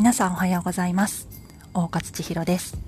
[0.00, 1.28] 皆さんおはようございます。
[1.74, 2.78] 大勝千尋です。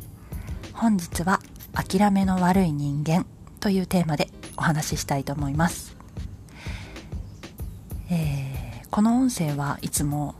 [0.72, 1.40] 本日は
[1.74, 3.26] 諦めの悪い人間
[3.60, 5.94] というテーマでお話ししたいと思います、
[8.10, 10.34] えー、この音声はいつも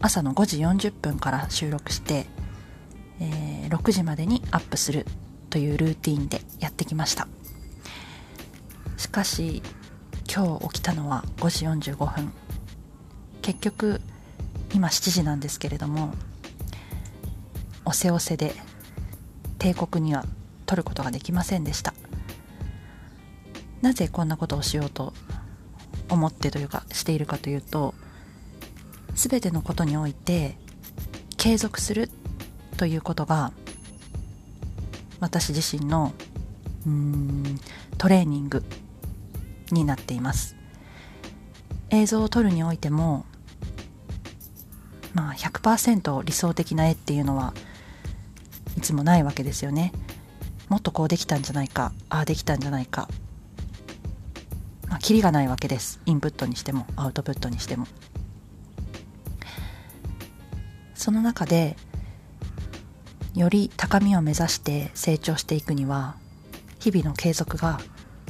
[0.00, 2.26] 朝の5時40分から収録して、
[3.18, 5.06] えー、6時までにアップする
[5.50, 7.26] というルーティンでやってきました。
[8.96, 9.60] しかし
[10.32, 12.32] 今日起きたのは5時45分。
[13.42, 14.00] 結局
[14.74, 16.12] 今7時なんですけれども
[17.84, 18.54] おせおせで
[19.58, 20.24] 帝国には
[20.66, 21.94] 取ることができませんでした。
[23.82, 25.12] なぜこんなことをしようと
[26.08, 27.94] 思ってというかしているかというと
[29.14, 30.56] 全てのことにおいて
[31.36, 32.10] 継続する
[32.76, 33.52] ということが
[35.20, 36.12] 私自身の
[36.86, 37.60] うん
[37.98, 38.62] トレーニング
[39.70, 40.56] になっています。
[41.90, 43.24] 映像を撮るにおいても
[45.14, 47.54] まあ100%理想的な絵っていうのは
[48.76, 49.92] いつもないわけですよね。
[50.68, 53.08] もっとこうできたんじゃないかああできたんじゃないか。
[54.88, 56.00] まあキリがないわけです。
[56.06, 57.86] インプットにしてもアウトプットにしても。
[60.94, 61.76] その中で
[63.34, 66.16] より高みを目指して成長していくには
[66.78, 67.80] 日々の継続が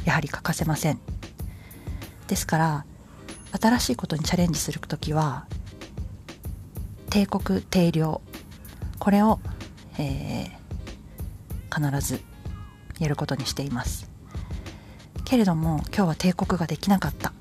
[0.04, 1.00] やはり欠かせません。
[2.28, 2.84] ですから
[3.60, 5.46] 新しいことにチャレンジする時は
[7.11, 8.20] 帝国定量。
[8.98, 9.41] これを、
[9.98, 12.20] えー、必ず
[12.98, 14.08] やることにしています。
[15.25, 17.33] けれども今日は帝国ができなかった。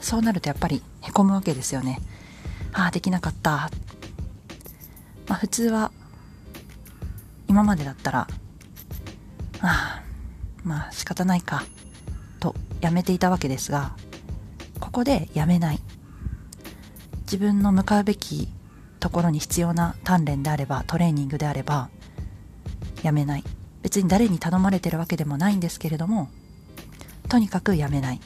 [0.00, 2.00] そうなるとやっぱりへこむわけですよね。
[2.72, 3.70] ああできなかった。
[5.28, 5.90] まあ普通は
[7.48, 8.28] 今までだったら
[9.60, 10.02] ああ
[10.62, 11.64] まあ仕方ないか
[12.38, 13.96] とやめていたわけですが
[14.78, 15.80] ここでやめない。
[17.22, 18.48] 自分の向かうべき
[19.00, 21.88] ところに必要な鍛錬であればトレーニングであれば
[23.02, 23.44] やめない。
[23.82, 26.28] 別に誰に頼まれてるわけでもないんですけれども
[27.28, 28.20] とにかくやめない。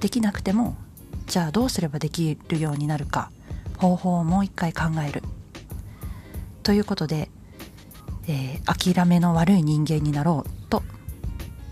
[0.00, 0.76] できなくても
[1.26, 3.30] じゃあどうすればできるようになるか
[3.76, 5.22] 方法をもう一回考える。
[6.62, 7.30] ということで、
[8.26, 10.82] えー、諦めの悪い人間になろうと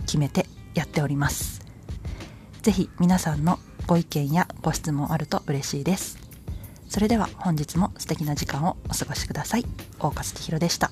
[0.02, 1.62] 決めてやっております。
[2.62, 6.25] 是非皆さんのご意見やご質問あると嬉しいです。
[6.88, 9.64] それでは本日も素敵な時間をお過ごしください。
[9.98, 10.90] 大勝千尋でした。